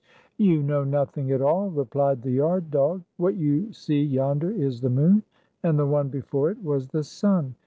[0.37, 3.03] "You know nothing at all," replied the yard dog.
[3.17, 5.21] "What you see yonder is the moon,
[5.61, 7.53] and the one before it was the sun.